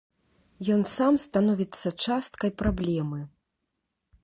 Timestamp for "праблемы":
2.65-3.19